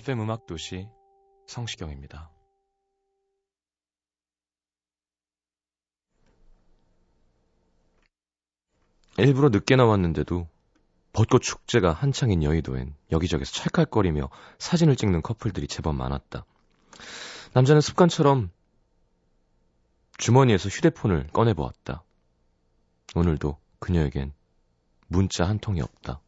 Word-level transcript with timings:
FM 0.00 0.22
음악 0.22 0.46
도시 0.46 0.88
성시경입니다. 1.46 2.30
일부러 9.18 9.50
늦게 9.50 9.76
나왔는데도 9.76 10.48
벚꽃 11.12 11.42
축제가 11.42 11.92
한창인 11.92 12.42
여의도엔 12.42 12.94
여기저기서 13.12 13.52
찰칵거리며 13.52 14.30
사진을 14.58 14.96
찍는 14.96 15.20
커플들이 15.20 15.68
제법 15.68 15.96
많았다. 15.96 16.46
남자는 17.52 17.82
습관처럼 17.82 18.50
주머니에서 20.16 20.70
휴대폰을 20.70 21.26
꺼내보았다. 21.26 22.02
오늘도 23.16 23.58
그녀에겐 23.80 24.32
문자 25.08 25.46
한 25.46 25.58
통이 25.58 25.82
없다. 25.82 26.22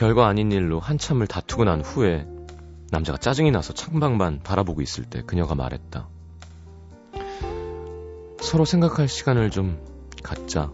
별거 0.00 0.24
아닌 0.24 0.50
일로 0.50 0.80
한참을 0.80 1.26
다투고 1.26 1.64
난 1.64 1.82
후에 1.82 2.26
남자가 2.90 3.18
짜증이 3.18 3.50
나서 3.50 3.74
창밖만 3.74 4.40
바라보고 4.42 4.80
있을 4.80 5.04
때 5.04 5.20
그녀가 5.26 5.54
말했다. 5.54 6.08
서로 8.40 8.64
생각할 8.64 9.08
시간을 9.08 9.50
좀 9.50 9.78
갖자. 10.22 10.72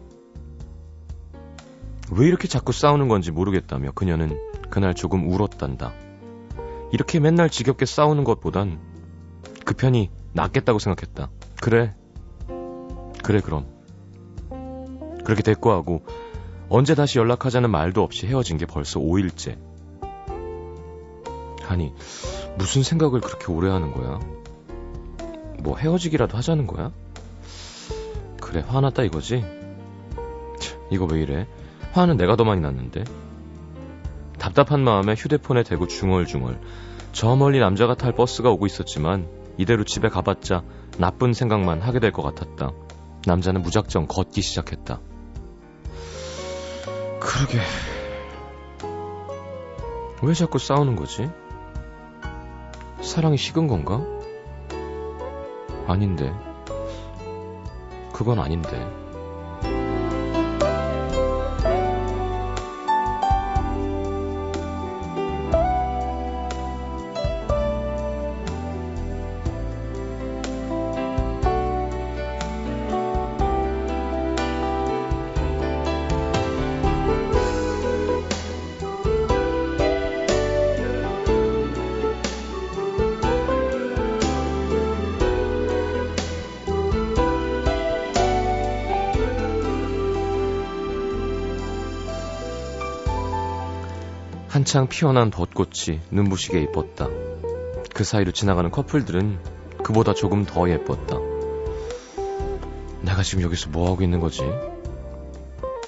왜 2.13 2.29
이렇게 2.29 2.47
자꾸 2.47 2.71
싸우는 2.71 3.09
건지 3.09 3.33
모르겠다며 3.33 3.91
그녀는 3.97 4.39
그날 4.71 4.95
조금 4.95 5.29
울었단다. 5.29 5.93
이렇게 6.93 7.19
맨날 7.19 7.51
지겹게 7.51 7.85
싸우는 7.85 8.23
것보단 8.23 8.79
그 9.65 9.75
편이 9.75 10.09
낫겠다고 10.35 10.79
생각했다. 10.79 11.31
그래. 11.61 11.97
그래, 13.25 13.41
그럼. 13.41 13.67
그렇게 15.25 15.43
됐고 15.43 15.73
하고 15.73 16.05
언제 16.69 16.95
다시 16.95 17.19
연락하자는 17.19 17.71
말도 17.71 18.03
없이 18.03 18.27
헤어진 18.27 18.59
게 18.59 18.67
벌써 18.67 18.99
5일째. 19.01 19.57
아니, 21.69 21.93
무슨 22.59 22.83
생각을 22.83 23.21
그렇게 23.21 23.53
오래 23.53 23.71
하는 23.71 23.93
거야? 23.93 24.19
뭐 25.61 25.77
헤어지기라도 25.77 26.37
하자는 26.37 26.67
거야? 26.67 26.93
그래, 28.41 28.65
화났다 28.67 29.03
이거지? 29.05 29.45
참, 30.61 30.81
이거 30.91 31.05
왜 31.07 31.21
이래? 31.23 31.47
화는 31.93 32.17
내가 32.17 32.37
더 32.37 32.45
많이 32.45 32.61
났는데. 32.61 33.05
답답한 34.39 34.83
마음에 34.83 35.15
휴대폰에 35.15 35.63
대고 35.63 35.87
중얼중얼. 35.87 36.61
저 37.13 37.35
멀리 37.37 37.59
남자가 37.59 37.95
탈 37.95 38.13
버스가 38.13 38.51
오고 38.51 38.67
있었지만 38.67 39.29
이대로 39.57 39.85
집에 39.85 40.09
가봤자 40.09 40.63
나쁜 40.99 41.33
생각만 41.33 41.81
하게 41.81 41.99
될 42.01 42.13
것 42.13 42.23
같았다. 42.23 42.73
남자는 43.27 43.63
무작정 43.63 44.07
걷기 44.07 44.43
시작했다. 44.43 45.01
그러게. 47.27 47.59
왜 50.23 50.33
자꾸 50.33 50.59
싸우는 50.59 50.95
거지? 50.95 51.29
사랑이 53.03 53.37
식은 53.37 53.67
건가? 53.67 54.01
아닌데. 55.89 56.33
그건 58.13 58.39
아닌데. 58.39 59.06
한창 94.67 94.89
피어난 94.89 95.31
벚꽃이 95.31 96.01
눈부시게 96.11 96.61
예뻤다. 96.63 97.07
그 97.95 98.03
사이로 98.03 98.33
지나가는 98.33 98.69
커플들은 98.69 99.39
그보다 99.85 100.13
조금 100.13 100.45
더 100.45 100.69
예뻤다. 100.69 101.19
내가 103.03 103.23
지금 103.23 103.45
여기서 103.45 103.71
뭐하고 103.71 104.03
있는 104.03 104.19
거지? 104.19 104.43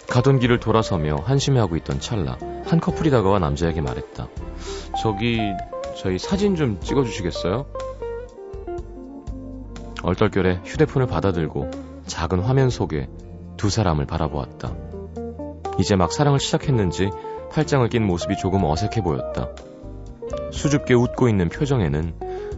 가던 0.09 0.39
길을 0.39 0.61
돌아서며 0.61 1.17
한심해하고 1.17 1.75
있던 1.79 1.99
찰나 1.99 2.39
한 2.67 2.79
커플이 2.79 3.11
다가와 3.11 3.41
남자에게 3.41 3.81
말했다. 3.81 4.29
저기 5.03 5.41
저희 5.97 6.17
사진 6.21 6.55
좀 6.55 6.79
찍어주시겠어요? 6.79 7.67
얼떨결에 10.05 10.61
휴대폰을 10.65 11.09
받아들고 11.09 11.69
작은 12.07 12.39
화면 12.39 12.71
속에 12.71 13.09
두 13.57 13.71
사람을 13.71 14.07
바라보았다. 14.07 14.73
이제 15.81 15.97
막 15.97 16.13
사랑을 16.13 16.39
시작했는지 16.39 17.11
팔짱을 17.53 17.89
낀 17.89 18.07
모습이 18.07 18.37
조금 18.37 18.65
어색해 18.65 19.03
보였다. 19.03 19.49
수줍게 20.53 20.95
웃고 20.95 21.29
있는 21.29 21.49
표정에는 21.49 22.15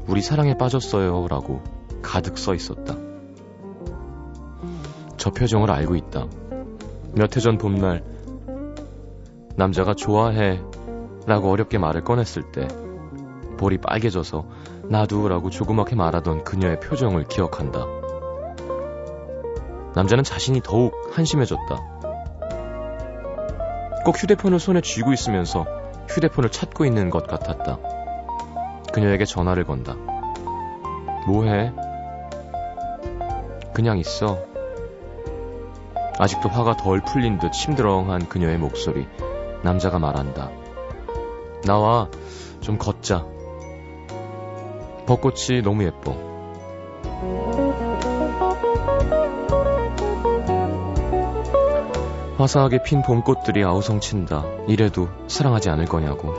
우리 0.06 0.22
사랑에 0.22 0.56
빠졌어요 0.56 1.26
라고 1.28 1.62
가득 2.02 2.38
써 2.38 2.54
있었다. 2.54 2.96
저 5.16 5.30
표정을 5.30 5.70
알고 5.70 5.96
있다. 5.96 6.26
몇 7.14 7.36
해 7.36 7.40
전 7.40 7.58
봄날 7.58 8.02
남자가 9.56 9.94
좋아해 9.94 10.60
라고 11.26 11.50
어렵게 11.50 11.78
말을 11.78 12.02
꺼냈을 12.02 12.50
때 12.50 12.66
볼이 13.58 13.78
빨개져서 13.78 14.46
나도 14.88 15.28
라고 15.28 15.50
조그맣게 15.50 15.94
말하던 15.96 16.44
그녀의 16.44 16.80
표정을 16.80 17.24
기억한다. 17.24 17.84
남자는 19.94 20.24
자신이 20.24 20.60
더욱 20.62 20.94
한심해졌다. 21.12 21.89
꼭 24.04 24.22
휴대폰을 24.22 24.58
손에 24.58 24.80
쥐고 24.80 25.12
있으면서 25.12 25.66
휴대폰을 26.08 26.50
찾고 26.50 26.84
있는 26.84 27.10
것 27.10 27.26
같았다. 27.26 27.78
그녀에게 28.92 29.24
전화를 29.24 29.64
건다. 29.64 29.94
뭐해? 31.26 31.72
그냥 33.72 33.98
있어. 33.98 34.38
아직도 36.18 36.48
화가 36.48 36.76
덜 36.76 37.00
풀린 37.00 37.38
듯 37.38 37.54
심드렁한 37.54 38.28
그녀의 38.28 38.58
목소리. 38.58 39.06
남자가 39.62 39.98
말한다. 39.98 40.50
나와 41.64 42.08
좀 42.60 42.78
걷자. 42.78 43.24
벚꽃이 45.06 45.62
너무 45.62 45.84
예뻐. 45.84 46.16
화사하게 52.40 52.82
핀 52.82 53.02
봄꽃들이 53.02 53.62
아우성친다. 53.64 54.44
이래도 54.66 55.10
사랑하지 55.28 55.68
않을 55.68 55.84
거냐고. 55.84 56.34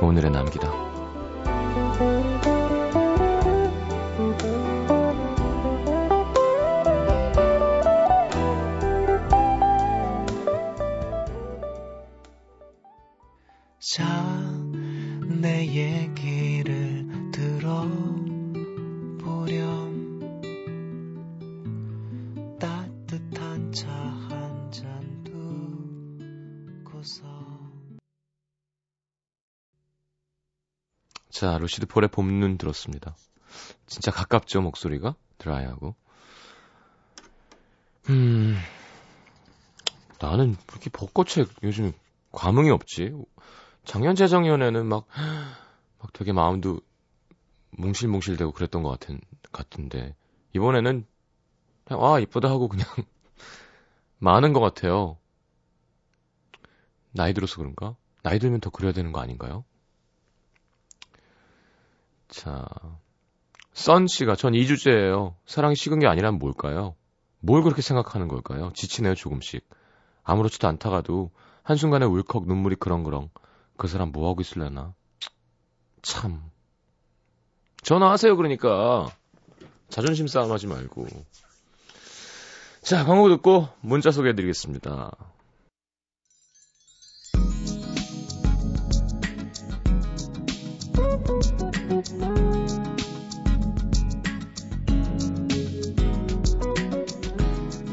오늘의 0.00 0.30
남기다. 0.30 0.83
루시드 31.64 31.86
폴의 31.86 32.08
봄눈 32.08 32.58
들었습니다. 32.58 33.16
진짜 33.86 34.10
가깝죠, 34.10 34.60
목소리가? 34.60 35.14
드라이하고. 35.38 35.94
음, 38.10 38.56
나는 40.20 40.56
그렇게 40.66 40.90
벚꽃에 40.90 41.46
요즘 41.62 41.92
감흥이 42.32 42.68
없지. 42.68 43.12
작년, 43.84 44.14
재작년에는 44.14 44.84
막, 44.86 45.06
막 45.98 46.12
되게 46.12 46.32
마음도 46.34 46.80
뭉실뭉실되고 47.70 48.52
그랬던 48.52 48.82
것 48.82 48.90
같은, 48.90 49.20
같은데, 49.50 50.14
이번에는, 50.54 51.06
그냥, 51.84 52.04
아, 52.04 52.20
이쁘다 52.20 52.50
하고 52.50 52.68
그냥, 52.68 52.86
많은 54.18 54.52
것 54.52 54.60
같아요. 54.60 55.16
나이 57.12 57.32
들어서 57.32 57.56
그런가? 57.56 57.96
나이 58.22 58.38
들면 58.38 58.60
더 58.60 58.68
그래야 58.68 58.92
되는 58.92 59.12
거 59.12 59.20
아닌가요? 59.20 59.64
자, 62.28 62.66
썬 63.72 64.06
씨가 64.06 64.36
전 64.36 64.52
2주째예요. 64.52 65.34
사랑이 65.46 65.76
식은 65.76 65.98
게 65.98 66.06
아니라면 66.06 66.38
뭘까요? 66.38 66.94
뭘 67.40 67.62
그렇게 67.62 67.82
생각하는 67.82 68.28
걸까요? 68.28 68.72
지치네요, 68.74 69.14
조금씩. 69.14 69.68
아무렇지도 70.22 70.68
않다가도 70.68 71.30
한순간에 71.62 72.06
울컥 72.06 72.46
눈물이 72.46 72.76
그렁그렁. 72.76 73.30
그 73.76 73.88
사람 73.88 74.12
뭐하고 74.12 74.40
있을려나? 74.40 74.94
참. 76.02 76.42
전화하세요, 77.82 78.36
그러니까. 78.36 79.08
자존심 79.88 80.26
싸움 80.26 80.52
하지 80.52 80.66
말고. 80.66 81.06
자, 82.82 83.04
광고 83.04 83.28
듣고 83.28 83.68
문자 83.80 84.10
소개해드리겠습니다. 84.10 85.33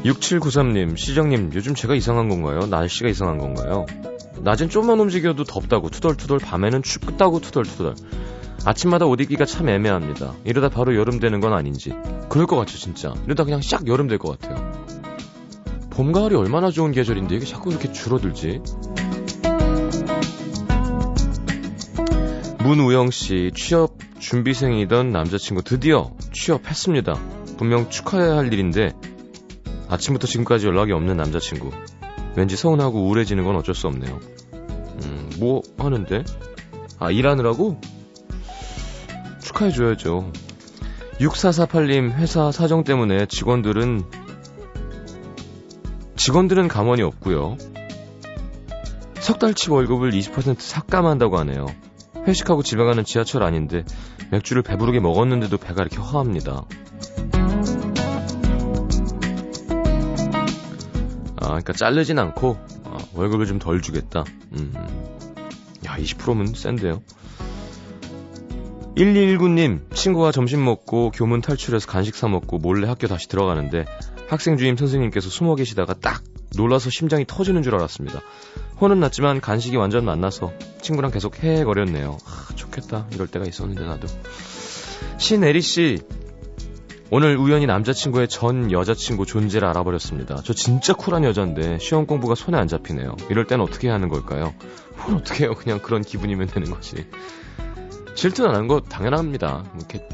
6793님, 0.04 0.96
시정님, 0.96 1.52
요즘 1.54 1.74
제가 1.74 1.94
이상한 1.94 2.28
건가요? 2.28 2.66
날씨가 2.66 3.08
이상한 3.08 3.38
건가요? 3.38 3.86
낮엔 4.40 4.68
좀만 4.68 4.98
움직여도 4.98 5.44
덥다고 5.44 5.90
투덜투덜, 5.90 6.38
밤에는 6.38 6.82
춥다고 6.82 7.40
투덜투덜. 7.40 7.94
아침마다 8.64 9.06
옷 9.06 9.20
입기가 9.20 9.44
참 9.44 9.68
애매합니다. 9.68 10.34
이러다 10.44 10.68
바로 10.68 10.96
여름 10.96 11.20
되는 11.20 11.40
건 11.40 11.52
아닌지. 11.52 11.92
그럴 12.28 12.46
것 12.46 12.56
같죠, 12.56 12.78
진짜. 12.78 13.14
이러다 13.26 13.44
그냥 13.44 13.60
싹 13.62 13.86
여름 13.86 14.08
될 14.08 14.18
것 14.18 14.38
같아요. 14.40 14.72
봄, 15.90 16.10
가을이 16.12 16.34
얼마나 16.34 16.70
좋은 16.70 16.90
계절인데 16.90 17.36
이게 17.36 17.44
자꾸 17.44 17.70
이렇게 17.70 17.92
줄어들지? 17.92 18.60
문우영 22.64 23.10
씨, 23.10 23.50
취업 23.54 23.96
준비생이던 24.18 25.10
남자친구 25.10 25.62
드디어 25.62 26.12
취업했습니다. 26.32 27.14
분명 27.58 27.90
축하해야 27.90 28.36
할 28.36 28.52
일인데 28.52 28.92
아침부터 29.92 30.26
지금까지 30.26 30.66
연락이 30.66 30.92
없는 30.92 31.18
남자친구. 31.18 31.70
왠지 32.34 32.56
서운하고 32.56 33.02
우울해지는 33.02 33.44
건 33.44 33.56
어쩔 33.56 33.74
수 33.74 33.88
없네요. 33.88 34.20
음, 35.04 35.30
뭐 35.38 35.60
하는데? 35.76 36.24
아, 36.98 37.10
일하느라고? 37.10 37.78
축하해줘야죠. 39.42 40.32
6448님, 41.20 42.12
회사 42.12 42.50
사정 42.50 42.84
때문에 42.84 43.26
직원들은, 43.26 44.04
직원들은 46.16 46.68
감원이 46.68 47.02
없고요. 47.02 47.58
석 49.20 49.38
달치 49.38 49.70
월급을 49.70 50.12
20% 50.12 50.58
삭감한다고 50.58 51.36
하네요. 51.40 51.66
회식하고 52.26 52.62
집에 52.62 52.82
가는 52.82 53.04
지하철 53.04 53.42
아닌데 53.42 53.84
맥주를 54.30 54.62
배부르게 54.62 55.00
먹었는데도 55.00 55.58
배가 55.58 55.82
이렇게 55.82 55.98
허합니다. 55.98 56.64
아, 61.42 61.46
그러니까 61.48 61.72
자르진 61.72 62.18
않고 62.18 62.58
어, 62.84 62.98
월급을 63.14 63.46
좀 63.46 63.58
덜 63.58 63.82
주겠다. 63.82 64.24
음. 64.52 64.72
야, 65.84 65.96
20%면 65.96 66.54
센데요. 66.54 67.02
1219님, 68.96 69.94
친구와 69.94 70.32
점심 70.32 70.64
먹고 70.64 71.10
교문 71.10 71.40
탈출해서 71.40 71.86
간식 71.86 72.14
사 72.14 72.28
먹고 72.28 72.58
몰래 72.58 72.86
학교 72.86 73.06
다시 73.06 73.26
들어가는데 73.28 73.86
학생 74.28 74.56
주임 74.56 74.76
선생님께서 74.76 75.28
숨어 75.30 75.54
계시다가 75.56 75.94
딱 75.94 76.22
놀라서 76.56 76.90
심장이 76.90 77.24
터지는 77.26 77.62
줄 77.62 77.74
알았습니다. 77.74 78.20
혼은 78.80 79.00
났지만 79.00 79.40
간식이 79.40 79.76
완전 79.76 80.04
만나서 80.04 80.52
친구랑 80.82 81.10
계속 81.10 81.42
헤헤거렸네요. 81.42 82.18
아, 82.24 82.54
좋겠다. 82.54 83.06
이럴 83.12 83.26
때가 83.28 83.46
있었는데 83.46 83.84
나도. 83.84 84.06
신애리 85.18 85.60
씨, 85.62 85.98
오늘 87.14 87.36
우연히 87.36 87.66
남자친구의 87.66 88.26
전 88.28 88.72
여자친구 88.72 89.26
존재를 89.26 89.68
알아버렸습니다. 89.68 90.40
저 90.44 90.52
진짜 90.54 90.94
쿨한 90.94 91.24
여잔데 91.24 91.78
시험 91.78 92.06
공부가 92.06 92.34
손에 92.34 92.56
안 92.56 92.68
잡히네요. 92.68 93.16
이럴 93.28 93.46
땐 93.46 93.60
어떻게 93.60 93.88
하는 93.88 94.08
걸까요? 94.08 94.54
뭘 94.96 95.18
어떻게 95.18 95.44
해요? 95.44 95.54
그냥 95.54 95.78
그런 95.78 96.02
기분이면 96.02 96.48
되는 96.48 96.70
거지. 96.70 97.06
질투 98.14 98.46
나는 98.46 98.66
거 98.66 98.80
당연합니다. 98.80 99.64
이렇게 99.76 100.08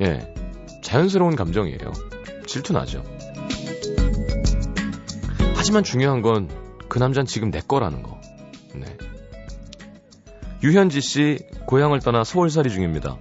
예 0.00 0.34
자연스러운 0.82 1.36
감정이에요. 1.36 1.92
질투 2.46 2.72
나죠. 2.72 3.02
하지만 5.56 5.82
중요한 5.82 6.22
건 6.22 6.66
그 6.88 6.98
남자는 6.98 7.26
지금 7.26 7.50
내 7.50 7.60
거라는 7.60 8.02
거. 8.02 8.18
네. 8.74 8.96
유현지 10.62 11.00
씨 11.00 11.38
고향을 11.66 12.00
떠나 12.00 12.24
서울살이 12.24 12.70
중입니다. 12.70 13.18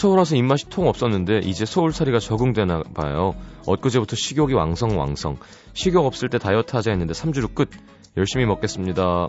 서울 0.00 0.16
와서 0.16 0.34
입맛이 0.34 0.64
통 0.70 0.88
없었는데 0.88 1.40
이제 1.40 1.66
서울살이가 1.66 2.20
적응되나 2.20 2.84
봐요. 2.94 3.34
엊그제부터 3.66 4.16
식욕이 4.16 4.54
왕성왕성. 4.54 5.36
식욕 5.74 6.06
없을 6.06 6.30
때 6.30 6.38
다이어트 6.38 6.74
하자 6.74 6.90
했는데 6.90 7.12
3주로 7.12 7.54
끝. 7.54 7.68
열심히 8.16 8.46
먹겠습니다. 8.46 9.28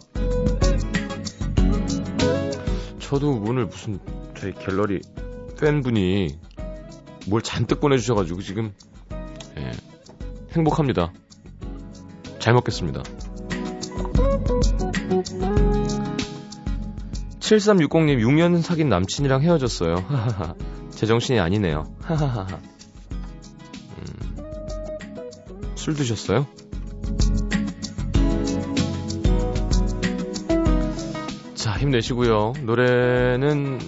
저도 2.99 3.43
오늘 3.45 3.65
무슨 3.65 3.99
저희 4.37 4.53
갤러리 4.53 5.01
팬분이 5.59 6.39
뭘 7.27 7.41
잔뜩 7.41 7.81
보내주셔가지고 7.81 8.41
지금 8.41 8.73
예, 9.57 9.71
행복합니다. 10.55 11.11
잘 12.39 12.53
먹겠습니다. 12.53 13.03
7360님 17.51 18.19
6년 18.19 18.61
사귄 18.61 18.87
남친이랑 18.87 19.41
헤어졌어요. 19.41 19.95
제 20.91 21.05
정신이 21.05 21.39
아니네요. 21.39 21.93
음, 23.97 24.37
술 25.75 25.95
드셨어요? 25.95 26.47
자, 31.55 31.73
힘내시고요. 31.73 32.53
노래는 32.63 33.79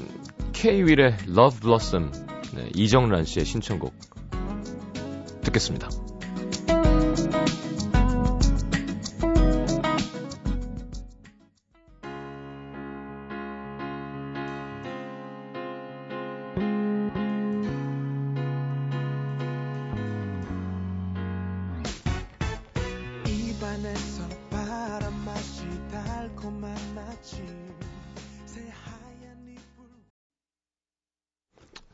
K-윌의 0.51 1.17
Love 1.29 1.61
Blossom 1.61 2.11
네, 2.55 2.69
이정란 2.75 3.23
씨의 3.25 3.45
신청곡 3.45 3.93
듣겠습니다. 5.41 5.89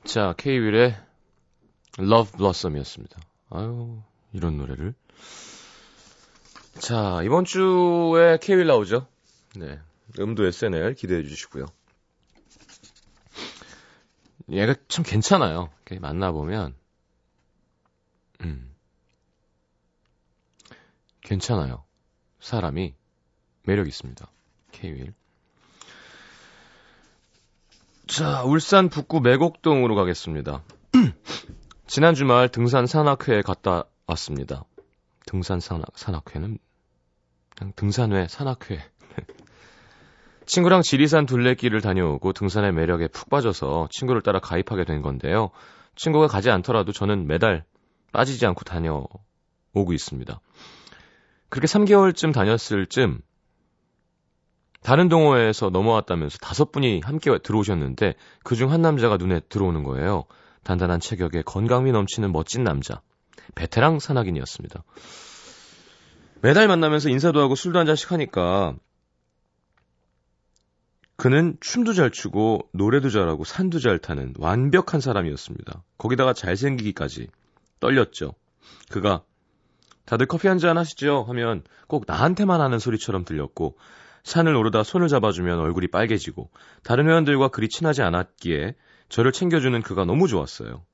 자, 0.10 0.34
K-윌의 0.38 0.96
Love 2.00 2.38
Blossom이었습니다. 2.38 3.20
아유, 3.52 4.02
이런 4.34 4.58
노래를. 4.58 4.96
자, 6.80 7.22
이번 7.24 7.46
주에 7.46 8.40
K-윌 8.42 8.66
나오죠? 8.66 9.06
네. 9.56 9.80
음도 10.18 10.48
SNL 10.48 10.96
기대해 10.96 11.22
주시고요. 11.22 11.68
얘가 14.50 14.74
참 14.88 15.06
괜찮아요. 15.06 15.70
만나보면, 16.02 16.74
음. 18.42 18.76
괜찮아요. 21.22 21.84
사람이 22.40 22.96
매력 23.62 23.88
있습니다. 23.88 24.28
K-윌. 24.72 25.14
자, 28.10 28.42
울산 28.44 28.90
북구 28.90 29.22
매곡동으로 29.22 29.94
가겠습니다. 29.94 30.64
지난 31.86 32.16
주말 32.16 32.50
등산 32.50 32.88
산악회에 32.88 33.44
갔다 33.44 33.84
왔습니다. 34.08 34.66
등산 35.28 35.60
산악, 35.60 35.96
산악회는 35.96 36.58
그냥 37.56 37.74
등산회, 37.76 38.28
산악회. 38.28 38.80
친구랑 40.48 40.82
지리산 40.82 41.28
둘레길을 41.28 41.82
다녀오고 41.82 42.34
등산의 42.34 42.74
매력에 42.74 43.10
푹 43.10 43.30
빠져서 43.30 43.90
친구를 43.92 44.24
따라 44.24 44.40
가입하게 44.40 44.86
된 44.86 45.04
건데요. 45.04 45.52
친구가 45.96 46.26
가지 46.26 46.50
않더라도 46.50 46.92
저는 46.92 47.28
매달 47.28 47.64
빠지지 48.12 48.44
않고 48.48 48.64
다녀오고 48.64 49.94
있습니다. 49.94 50.42
그렇게 51.50 51.68
3개월쯤 51.68 52.34
다녔을 52.34 52.88
쯤 52.88 53.22
다른 54.82 55.10
동호회에서 55.10 55.70
넘어왔다면서 55.70 56.38
다섯 56.40 56.72
분이 56.72 57.02
함께 57.04 57.38
들어오셨는데 57.38 58.16
그중 58.44 58.72
한 58.72 58.82
남자가 58.82 59.18
눈에 59.18 59.42
들어오는 59.42 59.84
거예요. 59.84 60.26
단단한 60.64 61.00
체격에 61.00 61.42
건강미 61.42 61.92
넘치는 61.92 62.32
멋진 62.32 62.64
남자. 62.64 63.02
베테랑 63.56 64.00
산악인이었습니다. 64.00 64.84
매달 66.42 66.68
만나면서 66.68 67.10
인사도 67.10 67.42
하고 67.42 67.56
술도 67.56 67.80
한 67.80 67.86
잔씩 67.86 68.12
하니까 68.12 68.76
그는 71.18 71.58
춤도 71.60 71.94
잘 71.94 72.12
추고 72.12 72.70
노래도 72.72 73.10
잘하고 73.10 73.44
산도 73.44 73.80
잘 73.80 74.00
타는 74.00 74.36
완벽한 74.38 75.02
사람이었습니다. 75.02 75.84
거기다가 75.98 76.32
잘생기기까지 76.34 77.28
떨렸죠. 77.82 78.36
그가 78.90 79.24
다들 80.06 80.28
커피 80.28 80.48
한 80.48 80.60
잔 80.60 80.78
하시죠 80.78 81.26
하면 81.28 81.64
꼭 81.88 82.06
나한테만 82.08 82.62
하는 82.62 82.80
소리처럼 82.80 83.26
들렸고 83.26 83.78
산을 84.30 84.56
오르다 84.56 84.84
손을 84.84 85.08
잡아주면 85.08 85.60
얼굴이 85.60 85.88
빨개지고 85.88 86.52
다른 86.84 87.08
회원들과 87.10 87.48
그리 87.48 87.68
친하지 87.68 88.04
않았기에 88.04 88.76
저를 89.10 89.32
챙겨주는 89.32 89.82
그가 89.82 90.06
너무 90.06 90.28
좋았어요. 90.28 90.86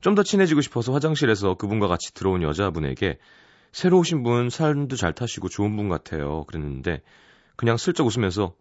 좀 0.00 0.14
더 0.14 0.22
친해지고 0.22 0.60
싶어서 0.62 0.92
화장실에서 0.92 1.54
그분과 1.54 1.86
같이 1.86 2.12
들어온 2.12 2.42
여자분에게 2.42 3.18
새로 3.70 3.98
오신 3.98 4.24
분 4.24 4.50
삶도 4.50 4.96
잘 4.96 5.12
타시고 5.12 5.48
좋은 5.48 5.76
분 5.76 5.88
같아요. 5.88 6.44
그랬는데 6.44 7.02
그냥 7.54 7.76
슬쩍 7.76 8.06
웃으면서 8.06 8.54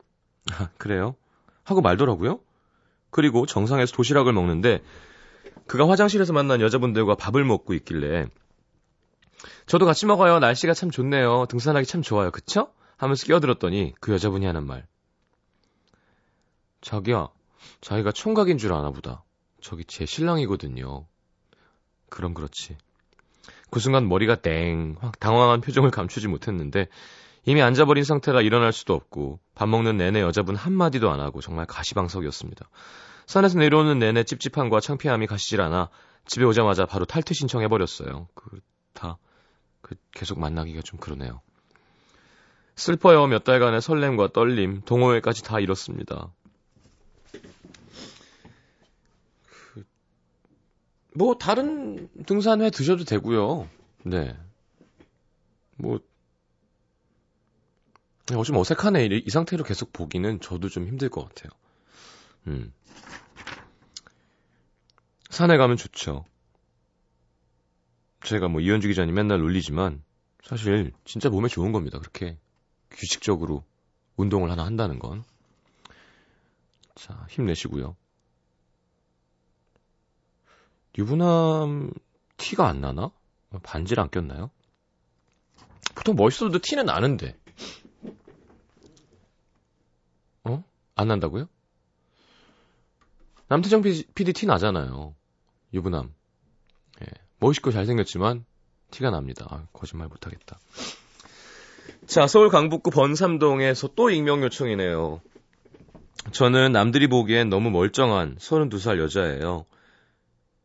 아, 0.52 0.70
그래요? 0.78 1.16
하고 1.64 1.82
말더라고요. 1.82 2.42
그리고 3.10 3.48
정상에서 3.48 3.96
도시락을 3.96 4.34
먹는데 4.34 4.84
그가 5.66 5.90
화장실에서 5.90 6.34
만난 6.34 6.62
여자분들과 6.62 7.16
밥을 7.16 7.44
먹고 7.44 7.74
있길래 7.74 8.28
저도 9.66 9.86
같이 9.86 10.06
먹어요. 10.06 10.38
날씨가 10.40 10.74
참 10.74 10.92
좋네요. 10.92 11.48
등산하기 11.50 11.88
참 11.88 12.04
좋아요. 12.04 12.30
그쵸? 12.30 12.72
하면서 13.00 13.26
끼어들었더니 13.26 13.94
그 14.02 14.12
여자분이 14.12 14.46
하는 14.46 14.68
말. 14.68 14.86
자기야, 16.82 17.30
자기가 17.82 18.12
총각인 18.12 18.58
줄 18.58 18.74
아나 18.74 18.92
보다. 18.92 19.24
저기 19.62 19.86
제 19.86 20.06
신랑이거든요. 20.06 21.08
그럼 22.10 22.34
그렇지. 22.34 22.78
그 23.72 23.80
순간 23.80 24.10
머리가 24.10 24.36
땡, 24.36 24.98
확 25.00 25.20
당황한 25.20 25.62
표정을 25.62 25.92
감추지 25.92 26.28
못했는데 26.28 26.88
이미 27.46 27.62
앉아버린 27.62 28.04
상태라 28.04 28.42
일어날 28.42 28.74
수도 28.74 28.96
없고 28.96 29.40
밥 29.56 29.70
먹는 29.70 29.96
내내 29.96 30.20
여자분 30.20 30.58
한마디도 30.58 31.10
안 31.10 31.22
하고 31.22 31.40
정말 31.40 31.66
가시방석이었습니다. 31.66 32.70
산에서 33.28 33.60
내려오는 33.60 33.98
내내 33.98 34.24
찝찝함과 34.24 34.82
창피함이 34.82 35.28
가시질 35.28 35.62
않아 35.62 35.90
집에 36.26 36.44
오자마자 36.44 36.86
바로 36.86 37.06
탈퇴 37.06 37.34
신청해버렸어요. 37.34 38.28
그, 38.34 38.60
다, 38.94 39.18
그, 39.82 39.96
계속 40.12 40.40
만나기가 40.40 40.82
좀 40.82 41.00
그러네요. 41.00 41.42
슬퍼요. 42.80 43.28
몇 43.28 43.44
달간의 43.44 43.82
설렘과 43.82 44.30
떨림, 44.32 44.82
동호회까지 44.82 45.44
다 45.44 45.60
잃었습니다. 45.60 46.32
그, 49.74 49.84
뭐, 51.14 51.36
다른 51.38 52.10
등산회 52.26 52.70
드셔도 52.70 53.04
되고요. 53.04 53.70
네. 54.04 54.36
뭐, 55.76 56.00
어 58.34 58.44
좀 58.44 58.58
어색하네. 58.58 59.06
이, 59.06 59.24
이 59.26 59.30
상태로 59.30 59.64
계속 59.64 59.92
보기는 59.92 60.40
저도 60.40 60.70
좀 60.70 60.88
힘들 60.88 61.10
것 61.10 61.28
같아요. 61.28 61.52
음. 62.48 62.74
산에 65.30 65.58
가면 65.58 65.78
좋죠. 65.78 66.26
제가 68.24 68.48
뭐 68.48 68.62
이현주 68.62 68.88
기자님 68.88 69.16
맨날 69.16 69.40
놀리지만 69.40 70.04
사실 70.44 70.92
진짜 71.06 71.30
몸에 71.30 71.48
좋은 71.48 71.72
겁니다. 71.72 72.00
그렇게 72.00 72.38
규칙적으로 72.92 73.64
운동을 74.18 74.52
하나 74.52 74.66
한다는 74.66 75.00
건. 75.00 75.24
자, 76.96 77.26
힘내시고요. 77.30 77.96
유부남 80.98 81.92
티가 82.38 82.68
안 82.68 82.82
나나? 82.82 83.12
반지를 83.64 84.02
안 84.04 84.10
꼈나요? 84.10 84.52
보통 85.96 86.16
멋있어도 86.16 86.60
티는 86.60 86.86
나는데. 86.86 87.38
어? 90.44 90.64
안 90.96 91.08
난다고요? 91.08 91.48
남태정 93.48 93.82
PD 93.82 94.34
티 94.34 94.46
나잖아요. 94.46 95.16
유부남. 95.74 96.14
예. 97.02 97.06
멋있고 97.40 97.72
잘생겼지만 97.72 98.46
티가 98.92 99.10
납니다. 99.10 99.48
아, 99.50 99.66
거짓말 99.74 100.08
못하겠다. 100.08 100.60
자, 102.10 102.26
서울 102.26 102.50
강북구 102.50 102.90
번삼동에서 102.90 103.90
또 103.96 104.10
익명 104.10 104.42
요청이네요. 104.42 105.22
저는 106.32 106.72
남들이 106.72 107.06
보기엔 107.06 107.50
너무 107.50 107.70
멀쩡한 107.70 108.36
32살 108.38 108.98
여자예요. 108.98 109.68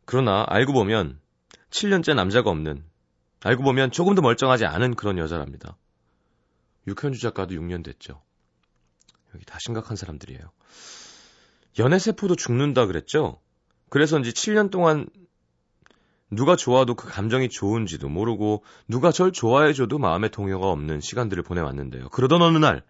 그러나 0.07 0.47
알고 0.49 0.73
보면 0.73 1.21
7년째 1.69 2.15
남자가 2.15 2.49
없는, 2.49 2.83
알고 3.43 3.63
보면 3.63 3.91
조금 3.91 4.15
더 4.15 4.23
멀쩡하지 4.23 4.65
않은 4.65 4.95
그런 4.95 5.19
여자랍니다. 5.19 5.77
육현주 6.87 7.21
작가도 7.21 7.55
6년 7.55 7.85
됐죠. 7.85 8.23
여기 9.35 9.45
다 9.45 9.59
심각한 9.61 9.99
사람들이에요. 9.99 10.51
연애세포도 11.79 12.37
죽는다 12.37 12.87
그랬죠? 12.87 13.39
그래서인지 13.91 14.31
7년 14.31 14.71
동안 14.71 15.11
누가 16.35 16.57
좋아도 16.57 16.95
그 16.95 17.09
감정이 17.09 17.49
좋은지도 17.49 18.09
모르고 18.09 18.63
누가 18.89 19.13
절 19.13 19.33
좋아해줘도 19.33 19.99
마음의 19.99 20.31
동요가 20.31 20.69
없는 20.71 21.01
시간들을 21.01 21.43
보내왔는데요. 21.43 22.09
그러던 22.11 22.43
어느 22.43 22.59
날 22.59 22.83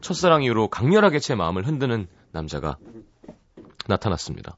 첫사랑 0.00 0.42
이후로 0.42 0.68
강렬하게 0.68 1.18
제 1.18 1.34
마음을 1.34 1.66
흔드는 1.66 2.06
남자가 2.32 2.76
나타났습니다. 3.86 4.56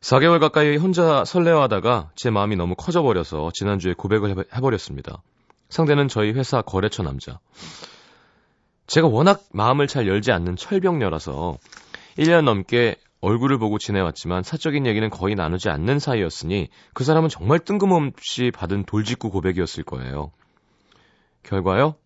4개월 0.00 0.38
가까이 0.38 0.76
혼자 0.76 1.24
설레어하다가 1.24 2.10
제 2.14 2.30
마음이 2.30 2.56
너무 2.56 2.74
커져버려서 2.76 3.50
지난주에 3.52 3.94
고백을 3.94 4.46
해버렸습니다. 4.54 5.22
상대는 5.68 6.08
저희 6.08 6.32
회사 6.32 6.62
거래처 6.62 7.02
남자. 7.02 7.40
제가 8.86 9.08
워낙 9.08 9.42
마음을 9.52 9.86
잘 9.86 10.06
열지 10.06 10.32
않는 10.32 10.56
철벽녀라서 10.56 11.58
1년 12.16 12.44
넘게 12.44 12.96
얼굴을 13.20 13.58
보고 13.58 13.78
지내왔지만 13.78 14.42
사적인 14.42 14.86
얘기는 14.86 15.08
거의 15.10 15.34
나누지 15.34 15.68
않는 15.68 15.98
사이였으니 15.98 16.68
그 16.94 17.04
사람은 17.04 17.28
정말 17.28 17.58
뜬금없이 17.58 18.52
받은 18.54 18.84
돌직구 18.84 19.30
고백이었을 19.30 19.84
거예요. 19.84 20.30
결과요? 21.42 21.96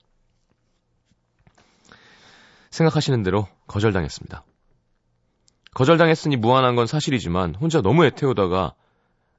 생각하시는 2.71 3.23
대로 3.23 3.47
거절당했습니다. 3.66 4.45
거절당했으니 5.75 6.37
무한한 6.37 6.76
건 6.76 6.87
사실이지만 6.87 7.54
혼자 7.54 7.81
너무 7.83 8.04
애태우다가 8.07 8.75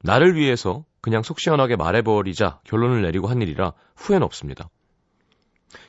나를 0.01 0.35
위해서 0.35 0.85
그냥 1.01 1.23
속 1.23 1.39
시원하게 1.39 1.75
말해버리자 1.75 2.59
결론을 2.63 3.01
내리고 3.01 3.27
한 3.27 3.41
일이라 3.41 3.73
후회는 3.95 4.23
없습니다. 4.23 4.69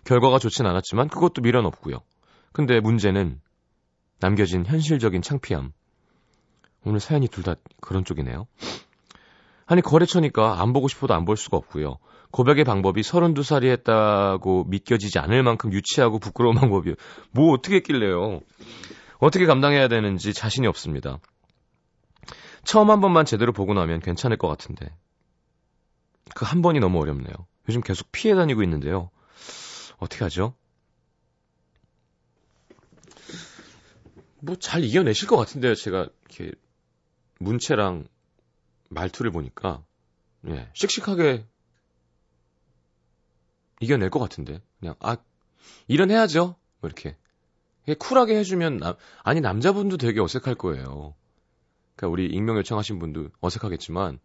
결과가 0.04 0.38
좋진 0.38 0.66
않았지만 0.66 1.08
그것도 1.08 1.42
미련 1.42 1.66
없고요. 1.66 1.98
근데 2.52 2.80
문제는 2.80 3.40
남겨진 4.20 4.64
현실적인 4.66 5.22
창피함. 5.22 5.72
오늘 6.84 7.00
사연이 7.00 7.28
둘 7.28 7.44
다 7.44 7.54
그런 7.80 8.04
쪽이네요. 8.04 8.46
아니 9.66 9.80
거래처니까 9.82 10.60
안 10.60 10.72
보고 10.72 10.88
싶어도 10.88 11.14
안 11.14 11.24
볼 11.24 11.36
수가 11.36 11.56
없고요. 11.56 11.98
고백의 12.30 12.64
방법이 12.64 13.00
32살이 13.00 13.66
했다고 13.70 14.64
믿겨지지 14.64 15.18
않을 15.20 15.42
만큼 15.42 15.72
유치하고 15.72 16.18
부끄러운 16.18 16.54
방법이요. 16.56 16.94
뭐 17.30 17.52
어떻게 17.52 17.76
했길래요. 17.76 18.40
어떻게 19.18 19.46
감당해야 19.46 19.88
되는지 19.88 20.34
자신이 20.34 20.66
없습니다. 20.66 21.18
처음 22.64 22.90
한 22.90 23.00
번만 23.00 23.24
제대로 23.24 23.52
보고 23.52 23.72
나면 23.74 24.00
괜찮을 24.00 24.36
것 24.36 24.48
같은데. 24.48 24.86
그 26.34 26.44
한 26.44 26.62
번이 26.62 26.80
너무 26.80 27.00
어렵네요. 27.00 27.32
요즘 27.68 27.80
계속 27.80 28.10
피해 28.10 28.34
다니고 28.34 28.62
있는데요. 28.64 29.10
어떻게 29.98 30.24
하죠? 30.24 30.54
뭐 34.44 34.56
잘 34.56 34.84
이겨내실 34.84 35.28
것 35.28 35.36
같은데요. 35.36 35.74
제가 35.74 36.08
이렇게 36.28 36.52
문체랑 37.38 38.06
말투를 38.90 39.30
보니까 39.30 39.84
예, 40.48 40.70
씩씩하게 40.74 41.46
이겨낼 43.80 44.10
것 44.10 44.18
같은데 44.20 44.62
그냥 44.78 44.94
아 45.00 45.16
일은 45.88 46.10
해야죠. 46.10 46.56
뭐 46.80 46.88
이렇게 46.88 47.16
쿨하게 47.98 48.38
해주면 48.38 48.78
남, 48.78 48.94
아니 49.22 49.40
남자분도 49.40 49.96
되게 49.96 50.20
어색할 50.20 50.54
거예요. 50.54 51.14
그러니까 51.96 52.12
우리 52.12 52.26
익명 52.26 52.56
요청하신 52.58 52.98
분도 52.98 53.30
어색하겠지만 53.40 54.20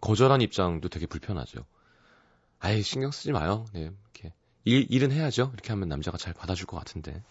거절한 0.00 0.40
입장도 0.40 0.88
되게 0.88 1.06
불편하죠. 1.06 1.64
아예 2.58 2.80
신경 2.82 3.10
쓰지 3.10 3.32
마요. 3.32 3.66
네, 3.72 3.90
이렇게 4.12 4.32
일, 4.64 4.86
일은 4.90 5.12
해야죠. 5.12 5.50
이렇게 5.52 5.72
하면 5.72 5.88
남자가 5.88 6.16
잘 6.16 6.32
받아줄 6.32 6.66
것 6.66 6.76
같은데. 6.76 7.22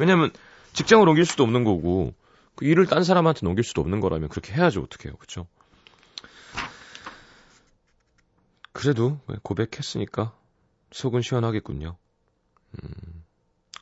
왜냐면 0.00 0.32
직장을 0.78 1.08
옮길 1.08 1.24
수도 1.24 1.42
없는 1.42 1.64
거고 1.64 2.14
그 2.54 2.64
일을 2.64 2.86
딴 2.86 3.02
사람한테 3.02 3.40
넘길 3.42 3.64
수도 3.64 3.80
없는 3.80 3.98
거라면 3.98 4.28
그렇게 4.28 4.54
해야죠. 4.54 4.80
어떻게 4.80 5.08
해요. 5.08 5.16
그렇죠? 5.16 5.48
그래도 8.72 9.18
고백했으니까 9.42 10.38
속은 10.92 11.22
시원하겠군요. 11.22 11.96
음, 12.84 13.24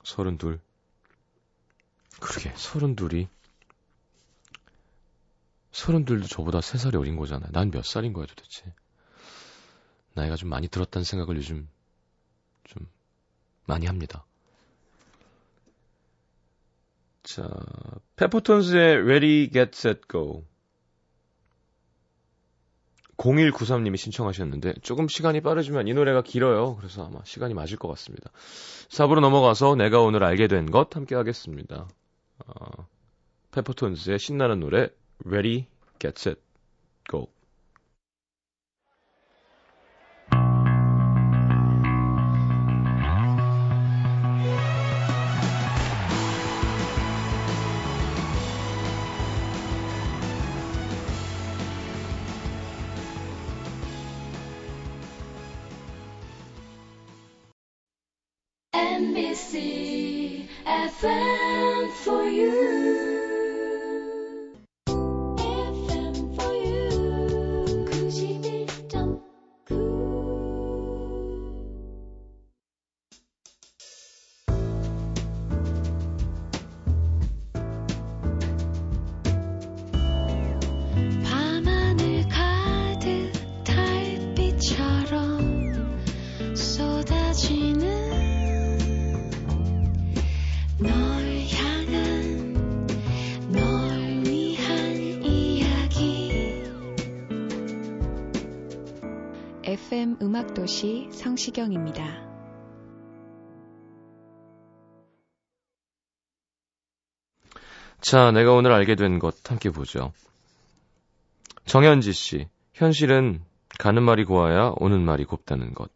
서른둘. 0.04 0.58
그러게, 2.18 2.50
서른둘이. 2.56 3.28
서른둘도 5.72 6.28
저보다 6.28 6.62
세 6.62 6.78
살이 6.78 6.96
어린 6.96 7.16
거잖아요. 7.16 7.50
난 7.52 7.70
몇 7.70 7.84
살인 7.84 8.14
거야, 8.14 8.24
도대체. 8.24 8.72
나이가 10.14 10.34
좀 10.36 10.48
많이 10.48 10.66
들었다는 10.66 11.04
생각을 11.04 11.36
요즘 11.36 11.68
좀 12.64 12.88
많이 13.66 13.84
합니다. 13.84 14.24
자, 17.26 17.48
페퍼톤스의 18.14 18.98
Ready, 19.02 19.50
Get, 19.50 19.70
Set, 19.74 20.02
Go. 20.08 20.44
0193님이 23.16 23.96
신청하셨는데 23.96 24.74
조금 24.82 25.08
시간이 25.08 25.40
빠르지만 25.40 25.88
이 25.88 25.94
노래가 25.94 26.22
길어요. 26.22 26.76
그래서 26.76 27.04
아마 27.04 27.24
시간이 27.24 27.52
맞을 27.54 27.78
것 27.78 27.88
같습니다. 27.88 28.30
4부로 28.88 29.20
넘어가서 29.20 29.74
내가 29.74 30.00
오늘 30.02 30.22
알게 30.22 30.46
된 30.46 30.66
것 30.70 30.94
함께 30.94 31.16
하겠습니다. 31.16 31.88
어, 32.46 32.86
페퍼톤스의 33.50 34.20
신나는 34.20 34.60
노래 34.60 34.88
Ready, 35.24 35.66
Get 35.98 36.14
Set, 36.20 36.40
Go. 37.10 37.26
FM 99.86 100.16
음악도시 100.20 101.10
성시경입니다. 101.12 102.02
자, 108.00 108.30
내가 108.32 108.52
오늘 108.52 108.72
알게 108.72 108.94
된 108.96 109.18
것 109.18 109.48
함께 109.48 109.70
보죠. 109.70 110.12
정현지 111.66 112.12
씨, 112.12 112.48
현실은 112.74 113.42
가는 113.78 114.02
말이 114.02 114.24
고와야 114.24 114.72
오는 114.76 115.00
말이 115.02 115.24
곱다는 115.24 115.72
것. 115.74 115.90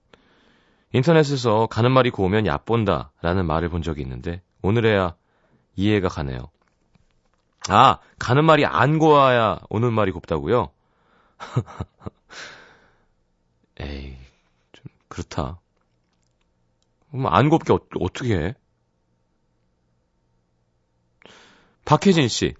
인터넷에서 0.92 1.66
가는 1.66 1.90
말이 1.90 2.10
고우면 2.10 2.46
얕본다 2.46 3.10
라는 3.22 3.44
말을 3.46 3.68
본 3.70 3.82
적이 3.82 4.02
있는데 4.02 4.40
오늘에야 4.62 5.14
이해가 5.76 6.08
가네요. 6.08 6.48
아, 7.68 7.98
가는 8.18 8.44
말이 8.44 8.64
안 8.64 8.98
고와야 8.98 9.60
오는 9.68 9.92
말이 9.92 10.12
곱다고요? 10.12 10.70
에이, 13.80 14.16
좀 14.72 14.84
그렇다. 15.08 15.60
그럼 17.10 17.26
안 17.26 17.48
곱게 17.48 17.72
어, 17.72 17.78
어떻게 18.00 18.36
해? 18.36 18.54
박혜진 21.84 22.28
씨. 22.28 22.54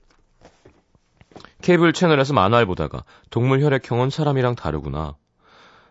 케이블 1.63 1.93
채널에서 1.93 2.33
만화를 2.33 2.67
보다가 2.67 3.05
동물 3.31 3.61
혈액형은 3.63 4.11
사람이랑 4.11 4.55
다르구나. 4.55 5.17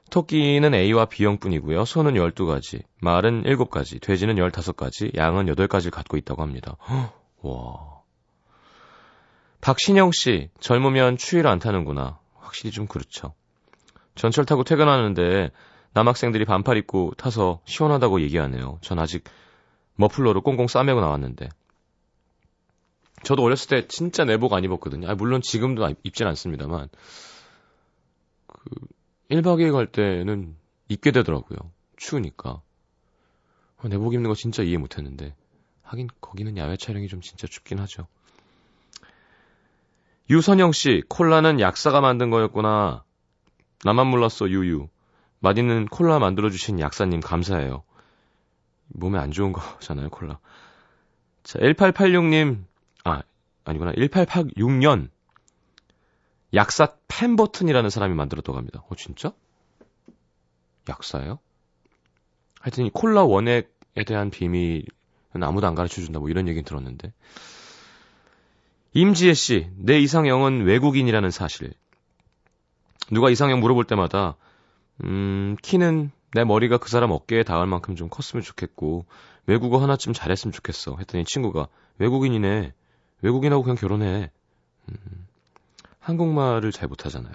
토끼는 0.09 0.73
A와 0.73 1.05
B형뿐이고요. 1.05 1.85
소는 1.85 2.15
12가지, 2.15 2.81
말은 2.99 3.43
7가지, 3.43 4.01
돼지는 4.01 4.35
15가지, 4.35 5.15
양은 5.15 5.45
8가지를 5.45 5.91
갖고 5.91 6.17
있다고 6.17 6.41
합니다. 6.41 6.77
헉, 6.89 7.13
와. 7.41 8.01
박신영 9.61 10.11
씨, 10.11 10.49
젊으면 10.59 11.17
추위를 11.17 11.49
안 11.49 11.59
타는구나. 11.59 12.19
확실히 12.35 12.71
좀 12.71 12.87
그렇죠. 12.87 13.35
전철 14.19 14.43
타고 14.43 14.65
퇴근하는데 14.65 15.49
남학생들이 15.93 16.43
반팔 16.43 16.75
입고 16.75 17.13
타서 17.17 17.61
시원하다고 17.63 18.19
얘기하네요. 18.21 18.77
전 18.81 18.99
아직 18.99 19.23
머플러로 19.95 20.41
꽁꽁 20.41 20.67
싸매고 20.67 20.99
나왔는데. 20.99 21.47
저도 23.23 23.43
어렸을 23.43 23.69
때 23.69 23.87
진짜 23.87 24.25
내복 24.25 24.51
안 24.53 24.65
입었거든요. 24.65 25.07
아, 25.07 25.15
물론 25.15 25.41
지금도 25.41 25.85
안- 25.85 25.95
입진 26.03 26.27
않습니다만. 26.27 26.89
그, 28.47 28.69
1박 29.29 29.59
2일 29.59 29.71
갈 29.71 29.87
때는 29.87 30.53
입게 30.89 31.11
되더라고요. 31.11 31.57
추우니까. 31.95 32.61
아, 33.77 33.87
내복 33.87 34.13
입는 34.15 34.27
거 34.27 34.35
진짜 34.35 34.63
이해 34.63 34.77
못 34.77 34.97
했는데. 34.97 35.33
하긴, 35.83 36.09
거기는 36.19 36.57
야외 36.57 36.75
촬영이 36.75 37.07
좀 37.07 37.21
진짜 37.21 37.47
춥긴 37.47 37.79
하죠. 37.79 38.07
유선영 40.29 40.73
씨, 40.73 41.03
콜라는 41.07 41.61
약사가 41.61 42.01
만든 42.01 42.29
거였구나. 42.29 43.05
나만 43.83 44.07
몰랐어, 44.07 44.49
유유. 44.49 44.87
맛있는 45.39 45.85
콜라 45.85 46.19
만들어주신 46.19 46.79
약사님 46.79 47.21
감사해요. 47.21 47.83
몸에 48.87 49.19
안 49.19 49.31
좋은 49.31 49.53
거잖아요, 49.53 50.09
콜라. 50.09 50.39
자, 51.43 51.59
1886님, 51.59 52.63
아, 53.05 53.21
아니구나. 53.63 53.93
1886년 53.93 55.09
약사 56.53 56.95
펜버튼이라는 57.07 57.89
사람이 57.89 58.15
만들었다고 58.15 58.57
합니다. 58.57 58.83
어, 58.89 58.95
진짜? 58.95 59.33
약사예요? 60.89 61.39
하여튼 62.59 62.85
이 62.85 62.89
콜라 62.89 63.23
원액에 63.23 64.03
대한 64.05 64.29
비밀은 64.31 64.85
아무도 65.41 65.67
안 65.67 65.75
가르쳐 65.75 66.01
준다. 66.01 66.19
뭐 66.19 66.29
이런 66.29 66.47
얘기는 66.47 66.63
들었는데. 66.65 67.13
임지혜 68.93 69.33
씨, 69.35 69.69
내 69.75 69.99
이상형은 69.99 70.65
외국인이라는 70.65 71.29
사실. 71.29 71.73
누가 73.11 73.29
이상형 73.29 73.59
물어볼 73.59 73.85
때마다 73.85 74.35
음, 75.03 75.55
키는 75.61 76.11
내 76.33 76.43
머리가 76.43 76.77
그 76.77 76.89
사람 76.89 77.11
어깨에 77.11 77.43
닿을 77.43 77.65
만큼 77.65 77.95
좀 77.95 78.09
컸으면 78.09 78.43
좋겠고 78.43 79.05
외국어 79.45 79.81
하나쯤 79.81 80.13
잘했으면 80.13 80.51
좋겠어. 80.51 80.97
했더니 80.99 81.25
친구가 81.25 81.67
외국인이네. 81.97 82.73
외국인하고 83.21 83.63
그냥 83.63 83.75
결혼해. 83.77 84.31
음, 84.89 85.27
한국말을 85.99 86.71
잘 86.71 86.87
못하잖아요. 86.87 87.33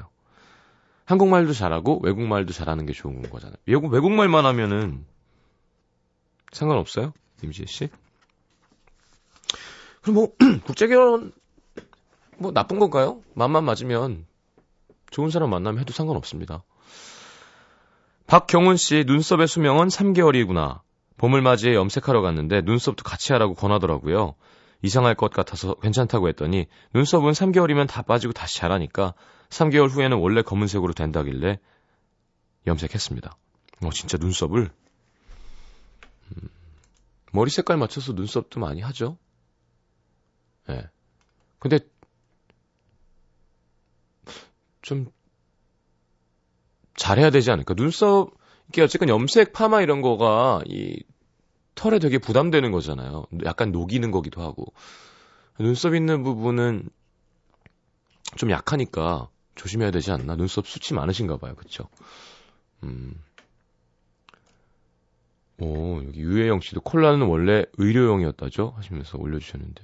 한국말도 1.06 1.52
잘하고 1.52 2.00
외국말도 2.02 2.52
잘하는 2.52 2.86
게 2.86 2.92
좋은 2.92 3.22
거잖아요. 3.28 3.56
외국, 3.66 3.92
외국말만 3.92 4.46
하면은 4.46 5.04
상관없어요? 6.52 7.12
임지혜 7.42 7.66
씨? 7.66 7.88
그럼 10.02 10.14
뭐, 10.14 10.28
국제결혼, 10.64 11.32
뭐 12.38 12.52
나쁜 12.52 12.78
건가요? 12.78 13.22
맘만 13.34 13.64
맞으면 13.64 14.26
좋은 15.14 15.30
사람 15.30 15.50
만나면 15.50 15.78
해도 15.78 15.92
상관없습니다. 15.92 16.64
박경훈 18.26 18.76
씨, 18.76 19.04
눈썹의 19.06 19.46
수명은 19.46 19.86
3개월이구나. 19.86 20.80
봄을 21.18 21.40
맞이해 21.40 21.76
염색하러 21.76 22.20
갔는데 22.20 22.62
눈썹도 22.62 23.04
같이 23.04 23.32
하라고 23.32 23.54
권하더라고요. 23.54 24.34
이상할 24.82 25.14
것 25.14 25.32
같아서 25.32 25.74
괜찮다고 25.74 26.26
했더니 26.28 26.66
눈썹은 26.94 27.30
3개월이면 27.30 27.86
다 27.86 28.02
빠지고 28.02 28.32
다시 28.32 28.56
자라니까 28.58 29.14
3개월 29.50 29.88
후에는 29.88 30.16
원래 30.16 30.42
검은색으로 30.42 30.94
된다길래 30.94 31.60
염색했습니다. 32.66 33.36
어, 33.84 33.90
진짜 33.90 34.18
눈썹을 34.18 34.68
음, 36.32 36.48
머리 37.32 37.52
색깔 37.52 37.76
맞춰서 37.76 38.14
눈썹도 38.14 38.58
많이 38.58 38.80
하죠. 38.80 39.16
예. 40.70 40.72
네. 40.72 40.88
근데 41.60 41.78
좀 44.84 45.06
잘해야 46.94 47.30
되지 47.30 47.50
않을까? 47.50 47.74
눈썹 47.74 48.30
이게 48.68 48.82
어쨌든 48.82 49.08
염색 49.08 49.52
파마 49.52 49.82
이런 49.82 50.02
거가 50.02 50.62
이 50.66 51.02
털에 51.74 51.98
되게 51.98 52.18
부담되는 52.18 52.70
거잖아요. 52.70 53.26
약간 53.44 53.72
녹이는 53.72 54.10
거기도 54.12 54.42
하고. 54.42 54.72
눈썹 55.58 55.94
있는 55.94 56.22
부분은 56.22 56.88
좀 58.36 58.50
약하니까 58.50 59.28
조심해야 59.54 59.90
되지 59.90 60.12
않나? 60.12 60.36
눈썹 60.36 60.66
수치 60.66 60.94
많으신가 60.94 61.38
봐요. 61.38 61.54
그쵸? 61.56 61.88
음. 62.84 63.20
오, 65.58 66.02
여기 66.04 66.20
유혜영 66.20 66.60
씨도 66.60 66.80
콜라는 66.82 67.26
원래 67.26 67.64
의료용이었다죠? 67.78 68.74
하시면서 68.76 69.18
올려주셨는데. 69.18 69.82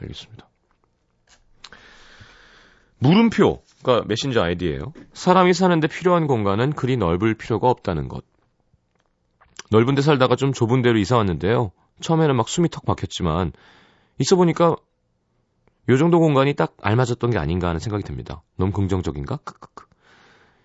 알겠습니다. 0.00 0.48
물음표가 2.98 4.04
메신저 4.06 4.42
아이디예요. 4.42 4.92
사람이 5.12 5.52
사는데 5.52 5.86
필요한 5.88 6.26
공간은 6.26 6.72
그리 6.72 6.96
넓을 6.96 7.34
필요가 7.34 7.68
없다는 7.68 8.08
것. 8.08 8.24
넓은 9.70 9.94
데 9.94 10.02
살다가 10.02 10.36
좀 10.36 10.52
좁은 10.52 10.82
데로 10.82 10.98
이사 10.98 11.16
왔는데요. 11.16 11.72
처음에는 12.00 12.36
막 12.36 12.48
숨이 12.48 12.68
턱 12.68 12.84
막혔지만 12.86 13.52
있어 14.18 14.36
보니까 14.36 14.76
요 15.88 15.96
정도 15.96 16.18
공간이 16.18 16.54
딱 16.54 16.76
알맞았던 16.82 17.30
게 17.30 17.38
아닌가 17.38 17.68
하는 17.68 17.80
생각이 17.80 18.02
듭니다. 18.04 18.42
너무 18.56 18.72
긍정적인가? 18.72 19.36
크크크. 19.38 19.86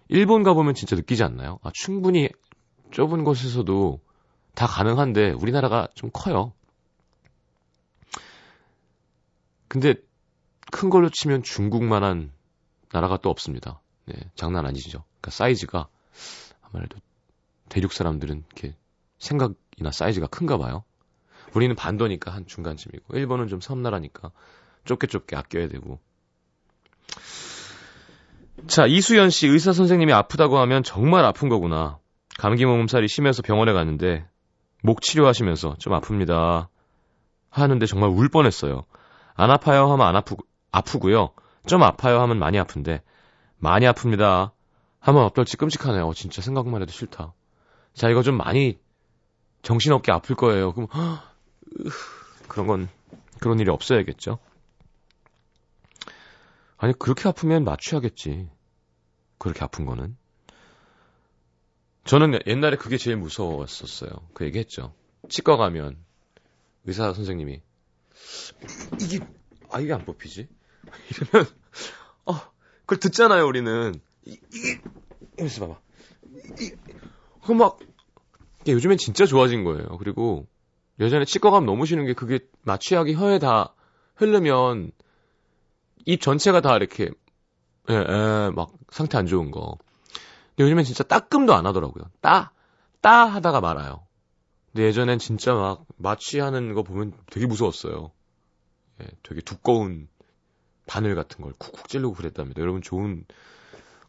일본 0.09 0.43
가보면 0.43 0.73
진짜 0.73 0.95
느끼지 0.95 1.23
않나요? 1.23 1.59
아, 1.63 1.69
충분히 1.73 2.29
좁은 2.91 3.23
곳에서도 3.23 3.99
다 4.55 4.67
가능한데 4.67 5.31
우리나라가 5.31 5.87
좀 5.95 6.09
커요. 6.11 6.53
근데 9.67 9.95
큰 10.71 10.89
걸로 10.89 11.09
치면 11.09 11.43
중국만한 11.43 12.31
나라가 12.91 13.17
또 13.17 13.29
없습니다. 13.29 13.81
네, 14.05 14.15
장난 14.35 14.65
아니죠. 14.65 15.03
그러니까 15.21 15.31
사이즈가 15.31 15.87
아무래도 16.61 16.97
대륙 17.69 17.93
사람들은 17.93 18.43
이렇게 18.47 18.75
생각이나 19.19 19.91
사이즈가 19.91 20.27
큰가 20.27 20.57
봐요. 20.57 20.83
우리는 21.53 21.75
반도니까 21.75 22.31
한 22.31 22.45
중간쯤이고 22.45 23.17
일본은 23.17 23.47
좀 23.47 23.61
섬나라니까 23.61 24.31
좁게 24.85 25.07
좁게 25.07 25.35
아껴야 25.35 25.67
되고. 25.67 25.99
자, 28.67 28.85
이수연 28.85 29.29
씨 29.29 29.47
의사 29.47 29.73
선생님이 29.73 30.13
아프다고 30.13 30.57
하면 30.59 30.83
정말 30.83 31.25
아픈 31.25 31.49
거구나. 31.49 31.99
감기 32.37 32.65
몸살이 32.65 33.07
심해서 33.07 33.41
병원에 33.41 33.73
갔는데 33.73 34.25
목 34.83 35.01
치료하시면서 35.01 35.75
좀 35.77 35.93
아픕니다. 35.93 36.67
하는데 37.49 37.85
정말 37.85 38.09
울 38.09 38.29
뻔했어요. 38.29 38.83
안 39.35 39.51
아파요 39.51 39.91
하면 39.91 40.07
안 40.07 40.15
아프 40.15 40.35
아프고요. 40.71 41.33
좀 41.67 41.83
아파요 41.83 42.19
하면 42.21 42.39
많이 42.39 42.57
아픈데 42.57 43.03
많이 43.57 43.85
아픕니다. 43.85 44.51
하면 44.99 45.23
어떨지 45.23 45.57
끔찍하네요. 45.57 46.07
어, 46.07 46.13
진짜 46.13 46.41
생각만 46.41 46.81
해도 46.81 46.91
싫다. 46.91 47.33
자, 47.93 48.09
이거 48.09 48.23
좀 48.23 48.37
많이 48.37 48.79
정신없게 49.61 50.11
아플 50.11 50.35
거예요. 50.35 50.73
그럼 50.73 50.87
그런 52.47 52.67
건 52.67 52.89
그런 53.39 53.59
일이 53.59 53.69
없어야겠죠. 53.69 54.39
아니 56.77 56.97
그렇게 56.97 57.27
아프면 57.29 57.63
마취하겠지. 57.63 58.49
그렇게 59.37 59.63
아픈 59.63 59.85
거는. 59.85 60.17
저는 62.05 62.39
옛날에 62.47 62.77
그게 62.77 62.97
제일 62.97 63.17
무서웠었어요. 63.17 64.09
그 64.33 64.45
얘기했죠. 64.45 64.93
치과 65.29 65.57
가면 65.57 65.97
의사 66.85 67.13
선생님이 67.13 67.61
이게 68.99 69.19
아 69.71 69.79
이게 69.79 69.93
안 69.93 70.03
뽑히지? 70.05 70.47
이러면 71.11 71.49
어 72.25 72.33
그걸 72.81 72.99
듣잖아요 72.99 73.45
우리는 73.45 73.99
이, 74.25 74.37
이게 74.53 74.81
이러면서 75.37 75.67
봐봐 75.67 75.79
그막 77.45 77.79
요즘엔 78.67 78.97
진짜 78.97 79.25
좋아진 79.25 79.63
거예요. 79.63 79.97
그리고 79.97 80.47
예전에 80.99 81.25
치과 81.25 81.49
가면 81.49 81.65
너무 81.65 81.85
싫은 81.85 82.05
게 82.05 82.13
그게 82.13 82.39
마취약이 82.63 83.15
혀에 83.15 83.39
다 83.39 83.73
흐르면 84.15 84.91
입 86.05 86.21
전체가 86.21 86.61
다 86.61 86.75
이렇게 86.75 87.09
예, 87.89 87.93
예, 87.93 88.51
막 88.53 88.73
상태 88.89 89.17
안 89.17 89.25
좋은 89.25 89.51
거. 89.51 89.77
근데 90.49 90.65
요즘엔 90.65 90.83
진짜 90.83 91.03
따끔도 91.03 91.53
안 91.55 91.65
하더라고요. 91.65 92.03
따, 92.21 92.51
따 93.01 93.25
하다가 93.25 93.61
말아요. 93.61 94.05
근데 94.71 94.85
예전엔 94.85 95.17
진짜 95.17 95.53
막 95.53 95.85
마취하는 95.97 96.73
거 96.73 96.83
보면 96.83 97.13
되게 97.31 97.47
무서웠어요. 97.47 98.11
예, 99.01 99.07
되게 99.23 99.41
두꺼운 99.41 100.07
바늘 100.91 101.15
같은 101.15 101.41
걸 101.41 101.53
쿡쿡 101.53 101.87
찌르고 101.87 102.13
그랬답니다. 102.13 102.59
여러분 102.59 102.81
좋은 102.81 103.23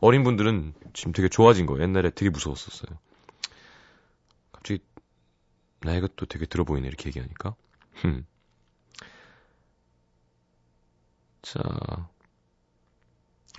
어린 0.00 0.24
분들은 0.24 0.74
지금 0.94 1.12
되게 1.12 1.28
좋아진 1.28 1.64
거예요. 1.64 1.80
옛날에 1.84 2.10
되게 2.10 2.28
무서웠었어요. 2.28 2.98
갑자기 4.50 4.80
나이가 5.82 6.08
또 6.16 6.26
되게 6.26 6.44
들어 6.44 6.64
보이네 6.64 6.88
이렇게 6.88 7.06
얘기하니까. 7.06 7.54
흠. 7.94 8.26
자, 11.42 11.60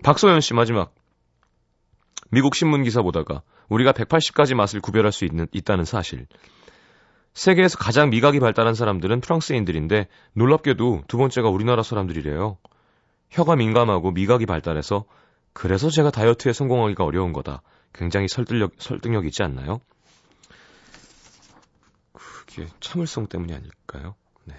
박소연 0.04 0.42
씨 0.42 0.54
마지막. 0.54 0.94
미국 2.30 2.56
신문 2.56 2.84
기사 2.84 3.02
보다가 3.02 3.42
우리가 3.70 3.94
180가지 3.94 4.54
맛을 4.54 4.82
구별할 4.82 5.14
수 5.14 5.24
있는, 5.24 5.48
있다는 5.54 5.86
사실. 5.86 6.28
세계에서 7.34 7.78
가장 7.78 8.10
미각이 8.10 8.42
발달한 8.42 8.76
사람들은 8.76 9.22
프랑스인들인데 9.22 10.10
놀랍게도 10.34 11.06
두 11.08 11.18
번째가 11.18 11.48
우리나라 11.48 11.84
사람들이래요. 11.84 12.58
혀가 13.34 13.56
민감하고 13.56 14.12
미각이 14.12 14.46
발달해서 14.46 15.06
그래서 15.54 15.90
제가 15.90 16.12
다이어트에 16.12 16.54
성공하기가 16.54 17.04
어려운 17.04 17.34
거다. 17.34 17.62
굉장히 17.94 18.28
설득력, 18.28 18.74
설득력 18.78 19.26
있지 19.26 19.44
않나요? 19.44 19.82
그게 22.12 22.68
참을성 22.80 23.28
때문이 23.28 23.54
아닐까요? 23.54 24.16
네. 24.46 24.56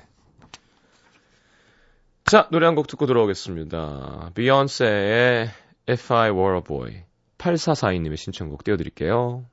자, 2.24 2.48
노래 2.50 2.66
한 2.66 2.74
곡 2.74 2.86
듣고 2.88 3.06
들어오겠습니다. 3.06 4.30
비욘세의 4.34 5.50
If 5.88 6.12
I 6.14 6.30
Were 6.30 6.56
a 6.56 6.62
Boy. 6.62 7.04
8442님의 7.38 8.16
신청곡 8.16 8.64
띄워드릴게요. 8.64 9.44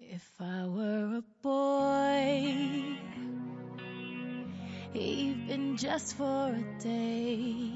If 0.00 0.42
I 0.42 0.64
were 0.68 1.16
a 1.16 1.22
boy, 1.42 1.73
even 5.74 5.76
just 5.76 6.16
for 6.16 6.24
a 6.24 6.82
day, 6.82 7.72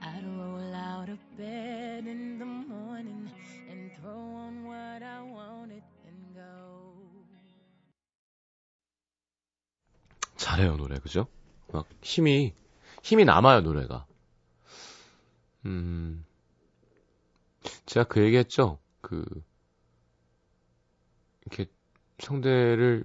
I'd 0.00 0.24
roll 0.38 0.74
out 0.74 1.08
of 1.08 1.18
bed 1.36 2.06
in 2.06 2.38
the 2.38 2.44
morning 2.44 3.30
and 3.70 3.90
throw 4.00 4.10
on 4.10 4.64
what 4.64 5.02
I 5.02 5.22
wanted 5.22 5.82
and 6.06 6.34
go. 6.34 6.92
잘해요, 10.36 10.76
노래, 10.76 10.98
그죠? 10.98 11.26
막 11.72 11.86
힘이, 12.02 12.54
힘이 13.02 13.24
남아요, 13.24 13.60
노래가. 13.60 14.06
음, 15.66 16.24
제가 17.86 18.04
그 18.08 18.22
얘기 18.22 18.36
했죠? 18.36 18.78
그, 19.00 19.24
이렇게 21.46 21.66
성대를 22.18 23.04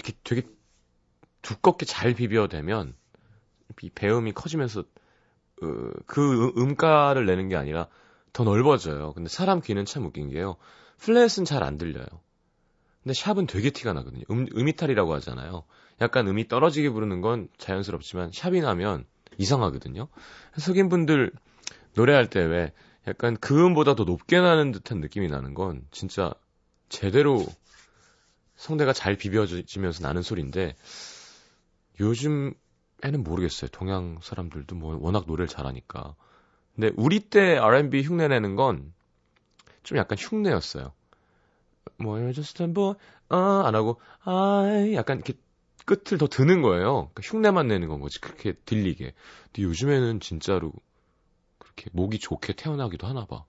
이렇게 0.00 0.12
되게 0.24 0.42
두껍게 1.42 1.86
잘 1.86 2.14
비벼대면 2.14 2.94
이 3.82 3.90
배음이 3.90 4.32
커지면서 4.32 4.80
어, 4.80 5.66
그 6.06 6.48
음- 6.48 6.52
음가를 6.56 7.26
내는 7.26 7.48
게 7.48 7.56
아니라 7.56 7.88
더 8.32 8.44
넓어져요. 8.44 9.12
근데 9.14 9.28
사람 9.28 9.60
귀는 9.60 9.84
참 9.84 10.04
웃긴 10.06 10.30
게요. 10.30 10.56
플랫은 10.98 11.44
잘 11.44 11.62
안 11.62 11.78
들려요. 11.78 12.06
근데 13.02 13.14
샵은 13.14 13.46
되게 13.46 13.70
티가 13.70 13.92
나거든요. 13.94 14.24
음, 14.30 14.46
음이탈이라고 14.54 15.14
하잖아요. 15.14 15.64
약간 16.00 16.28
음이 16.28 16.48
떨어지게 16.48 16.90
부르는 16.90 17.20
건 17.20 17.48
자연스럽지만 17.58 18.30
샵이 18.32 18.60
나면 18.60 19.06
이상하거든요. 19.38 20.08
석인분들 20.58 21.30
노래할 21.94 22.28
때 22.28 22.40
왜 22.40 22.72
약간 23.08 23.36
그 23.40 23.64
음보다 23.66 23.94
더 23.94 24.04
높게 24.04 24.40
나는 24.40 24.72
듯한 24.72 25.00
느낌이 25.00 25.28
나는 25.28 25.54
건 25.54 25.82
진짜 25.90 26.32
제대로 26.88 27.46
성대가 28.60 28.92
잘 28.92 29.16
비벼지면서 29.16 30.06
나는 30.06 30.22
소리인데 30.22 30.76
요즘에는 31.98 32.54
모르겠어요. 33.24 33.70
동양 33.70 34.18
사람들도 34.22 34.74
뭐 34.76 34.98
워낙 35.00 35.24
노래를 35.26 35.48
잘하니까. 35.48 36.14
근데 36.74 36.92
우리 36.96 37.20
때 37.20 37.56
R&B 37.58 38.02
흉내 38.02 38.28
내는 38.28 38.56
건 38.56 38.92
좀 39.82 39.98
약간 39.98 40.16
흉내였어요. 40.18 40.92
뭐 41.96 42.16
You're 42.16 42.34
just 42.34 42.62
a 42.62 42.72
boy 42.72 42.94
아, 43.28 43.62
안 43.66 43.74
하고 43.74 44.00
I 44.22 44.94
약간 44.94 45.18
이렇게 45.18 45.34
끝을 45.84 46.18
더 46.18 46.26
드는 46.26 46.62
거예요. 46.62 47.10
그러니까 47.12 47.22
흉내만 47.24 47.68
내는 47.68 47.88
건 47.88 48.00
거지. 48.00 48.20
그렇게 48.20 48.52
들리게. 48.52 49.12
근데 49.46 49.62
요즘에는 49.62 50.20
진짜로 50.20 50.72
그렇게 51.58 51.90
목이 51.92 52.18
좋게 52.18 52.54
태어나기도 52.54 53.06
하나 53.06 53.24
봐. 53.26 53.44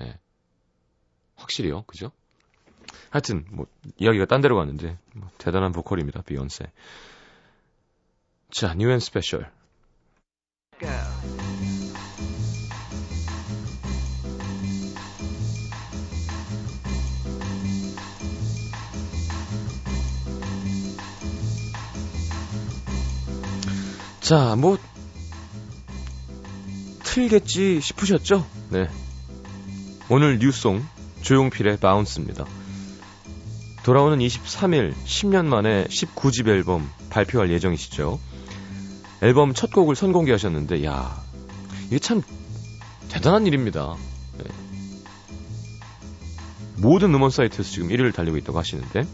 예. 0.00 0.18
확실히요. 1.36 1.82
그죠? 1.82 2.10
하여튼 3.10 3.44
뭐 3.50 3.66
이야기가 3.98 4.26
딴 4.26 4.40
데로 4.40 4.56
갔는데 4.56 4.98
뭐, 5.14 5.30
대단한 5.38 5.72
보컬입니다. 5.72 6.22
비욘세. 6.22 6.64
자, 8.50 8.74
뉴엔 8.74 9.00
스페셜 9.00 9.50
자, 24.20 24.56
뭐 24.56 24.78
틀겠지 27.02 27.80
싶으셨죠? 27.80 28.46
네. 28.70 28.88
오늘 30.08 30.38
뉴송 30.38 30.82
조용필의 31.22 31.78
바운스입니다. 31.78 32.46
돌아오는 33.84 34.18
23일 34.18 34.94
10년 34.94 35.46
만에 35.46 35.84
19집 35.86 36.48
앨범 36.48 36.88
발표할 37.10 37.50
예정이시죠. 37.50 38.20
앨범 39.22 39.54
첫 39.54 39.72
곡을 39.72 39.96
선공개하셨는데 39.96 40.84
야 40.84 41.20
이게 41.86 41.98
참 41.98 42.22
대단한 43.08 43.46
일입니다. 43.46 43.94
네. 44.38 44.44
모든 46.76 47.12
음원 47.14 47.30
사이트에서 47.30 47.70
지금 47.70 47.88
1위를 47.88 48.14
달리고 48.14 48.36
있다고 48.38 48.58
하시는데 48.58 49.06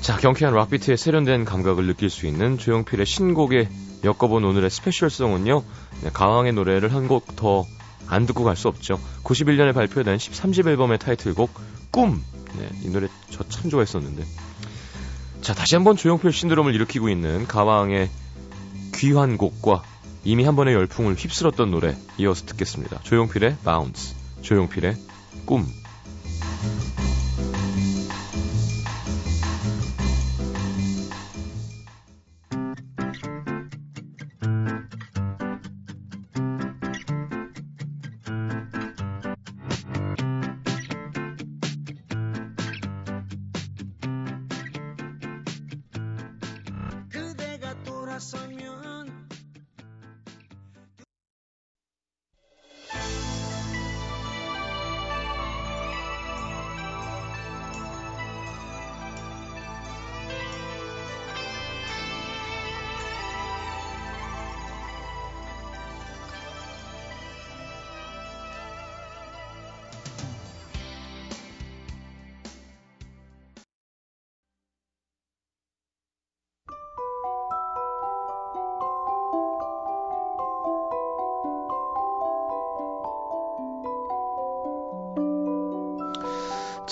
자 0.00 0.16
경쾌한 0.16 0.54
락비트의 0.54 0.96
세련된 0.96 1.44
감각을 1.44 1.86
느낄 1.86 2.10
수 2.10 2.26
있는 2.26 2.58
조용필의 2.58 3.06
신곡에 3.06 3.68
엮어본 4.04 4.44
오늘의 4.44 4.70
스페셜송은요 4.70 5.62
네, 6.02 6.10
가왕의 6.12 6.52
노래를 6.52 6.92
한 6.94 7.08
곡 7.08 7.36
더 7.36 7.64
안 8.08 8.26
듣고 8.26 8.44
갈 8.44 8.56
수 8.56 8.68
없죠 8.68 9.00
91년에 9.24 9.74
발표된 9.74 10.16
13집 10.16 10.66
앨범의 10.68 10.98
타이틀곡 10.98 11.50
꿈 11.90 12.22
네, 12.56 12.68
이 12.84 12.88
노래 12.88 13.08
저 13.36 13.44
참 13.48 13.70
좋아했었는데 13.70 14.24
자 15.42 15.54
다시 15.54 15.74
한번 15.74 15.96
조용필 15.96 16.32
신드롬을 16.32 16.74
일으키고 16.74 17.08
있는 17.08 17.46
가왕의 17.46 18.10
귀한 18.94 19.36
곡과 19.36 19.82
이미 20.24 20.44
한 20.44 20.56
번의 20.56 20.74
열풍을 20.74 21.14
휩쓸었던 21.14 21.70
노래 21.70 21.96
이어서 22.18 22.46
듣겠습니다. 22.46 23.00
조용필의 23.02 23.58
바운스, 23.64 24.14
조용필의 24.42 24.96
꿈. 25.44 25.66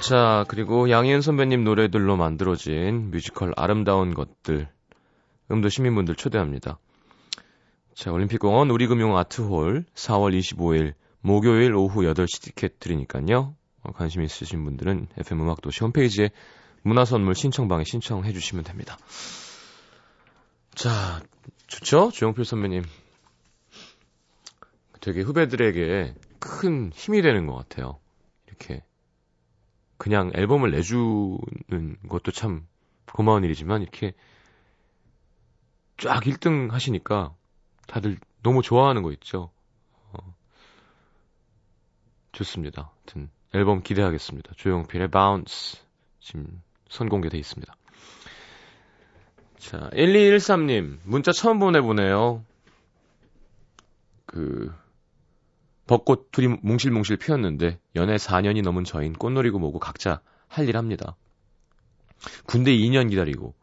자, 0.00 0.44
그리고 0.48 0.90
양희은 0.90 1.22
선배님 1.22 1.64
노래들로 1.64 2.16
만들어진 2.16 3.10
뮤지컬 3.10 3.52
아름다운 3.56 4.14
것들. 4.14 4.68
음도 5.50 5.68
시민분들 5.68 6.14
초대합니다. 6.14 6.78
자, 7.94 8.12
올림픽공원 8.12 8.70
우리금융 8.70 9.16
아트홀 9.16 9.84
4월 9.94 10.38
25일 10.38 10.94
목요일 11.20 11.74
오후 11.74 12.02
8시 12.02 12.42
티켓 12.42 12.78
드리니까요. 12.78 13.56
어, 13.82 13.92
관심 13.92 14.22
있으신 14.22 14.64
분들은 14.64 15.08
FM 15.18 15.42
음악도시 15.42 15.80
홈페이지에 15.80 16.30
문화선물 16.82 17.34
신청방에 17.34 17.82
신청해 17.84 18.32
주시면 18.32 18.64
됩니다. 18.64 18.98
자, 20.74 21.20
좋죠? 21.66 22.12
조영필 22.12 22.44
선배님. 22.44 22.84
되게 25.00 25.22
후배들에게 25.22 26.14
큰 26.38 26.92
힘이 26.94 27.20
되는 27.20 27.46
것 27.46 27.56
같아요. 27.56 27.98
이렇게 28.46 28.82
그냥 29.98 30.30
앨범을 30.34 30.70
내주는 30.70 31.38
것도 32.08 32.30
참 32.30 32.66
고마운 33.12 33.44
일이지만 33.44 33.82
이렇게 33.82 34.14
쫙 35.98 36.22
1등 36.22 36.70
하시니까 36.70 37.34
다들 37.88 38.18
너무 38.42 38.62
좋아하는 38.62 39.02
거 39.02 39.10
있죠. 39.12 39.50
어, 40.12 40.34
좋습니다. 42.32 42.92
하여튼 42.94 43.28
앨범 43.52 43.82
기대하겠습니다. 43.82 44.52
조용필의 44.56 45.10
Bounce 45.10 45.80
지금 46.20 46.62
선공개돼 46.88 47.36
있습니다. 47.36 47.74
자, 49.58 49.90
1213님 49.92 50.98
문자 51.02 51.32
처음 51.32 51.58
보내보네요. 51.58 52.44
그 54.26 54.72
벚꽃 55.88 56.30
둘이 56.30 56.46
뭉실뭉실 56.62 57.16
피었는데 57.16 57.80
연애 57.96 58.14
4년이 58.16 58.62
넘은 58.62 58.84
저인 58.84 59.14
꽃놀이고 59.14 59.58
뭐고 59.58 59.80
각자 59.80 60.20
할 60.46 60.68
일 60.68 60.76
합니다. 60.76 61.16
군대 62.46 62.70
2년 62.72 63.10
기다리고 63.10 63.54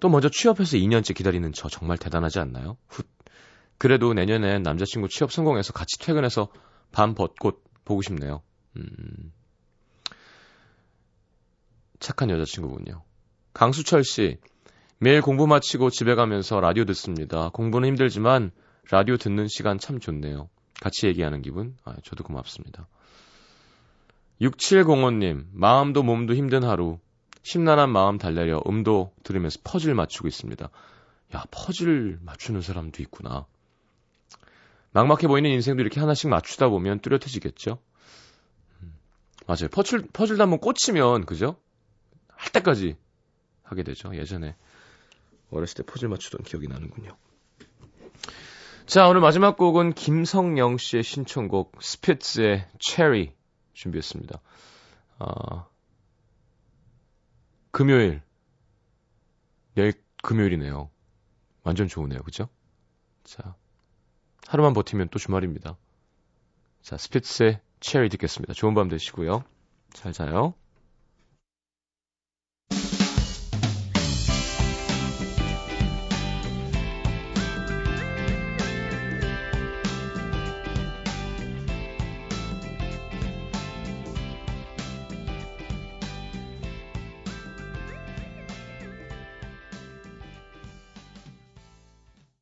또 0.00 0.08
먼저 0.08 0.28
취업해서 0.28 0.76
2년째 0.76 1.14
기다리는 1.14 1.52
저 1.52 1.68
정말 1.68 1.98
대단하지 1.98 2.38
않나요? 2.40 2.76
훗. 2.88 3.04
그래도 3.78 4.12
내년엔 4.14 4.62
남자친구 4.62 5.08
취업 5.08 5.32
성공해서 5.32 5.72
같이 5.72 5.98
퇴근해서 5.98 6.48
밤 6.92 7.14
벚꽃 7.14 7.62
보고 7.84 8.02
싶네요. 8.02 8.42
음. 8.76 9.32
착한 12.00 12.30
여자친구군요. 12.30 13.02
강수철 13.52 14.04
씨, 14.04 14.38
매일 14.98 15.20
공부 15.20 15.46
마치고 15.46 15.90
집에 15.90 16.14
가면서 16.14 16.60
라디오 16.60 16.84
듣습니다. 16.86 17.48
공부는 17.50 17.88
힘들지만 17.88 18.50
라디오 18.90 19.16
듣는 19.16 19.48
시간 19.48 19.78
참 19.78 20.00
좋네요. 20.00 20.48
같이 20.80 21.06
얘기하는 21.06 21.42
기분? 21.42 21.76
아, 21.84 21.96
저도 22.02 22.24
고맙습니다. 22.24 22.88
6705님, 24.40 25.46
마음도 25.52 26.02
몸도 26.02 26.34
힘든 26.34 26.64
하루. 26.64 26.98
심란한 27.42 27.90
마음 27.90 28.18
달래려 28.18 28.62
음도 28.66 29.12
들으면서 29.22 29.58
퍼즐 29.64 29.94
맞추고 29.94 30.28
있습니다. 30.28 30.68
야, 31.34 31.44
퍼즐 31.50 32.18
맞추는 32.22 32.62
사람도 32.62 33.02
있구나. 33.02 33.46
막막해 34.92 35.26
보이는 35.26 35.50
인생도 35.50 35.82
이렇게 35.82 36.00
하나씩 36.00 36.30
맞추다 36.30 36.68
보면 36.68 37.00
뚜렷해지겠죠? 37.00 37.78
음, 38.82 38.94
맞아요. 39.46 39.68
퍼즐, 39.70 40.06
퍼즐도 40.12 40.42
한번 40.42 40.58
꽂히면, 40.60 41.26
그죠? 41.26 41.56
할 42.28 42.52
때까지 42.52 42.96
하게 43.62 43.82
되죠. 43.82 44.14
예전에 44.16 44.56
어렸을 45.50 45.76
때 45.76 45.82
퍼즐 45.82 46.08
맞추던 46.08 46.44
기억이 46.44 46.68
나는군요. 46.68 47.16
자, 48.86 49.08
오늘 49.08 49.22
마지막 49.22 49.56
곡은 49.56 49.94
김성영 49.94 50.76
씨의 50.76 51.02
신청곡 51.02 51.78
스피츠의 51.80 52.68
체리 52.78 53.34
준비했습니다. 53.72 54.40
아, 55.20 55.66
금요일. 57.70 58.20
내일 59.74 59.94
금요일이네요. 60.22 60.90
완전 61.62 61.88
좋으네요. 61.88 62.20
그죠? 62.20 62.50
자, 63.24 63.56
하루만 64.46 64.74
버티면 64.74 65.08
또 65.08 65.18
주말입니다. 65.18 65.78
자, 66.82 66.98
스피츠의 66.98 67.62
체리 67.80 68.10
듣겠습니다. 68.10 68.52
좋은 68.52 68.74
밤 68.74 68.88
되시고요. 68.88 69.44
잘 69.94 70.12
자요. 70.12 70.52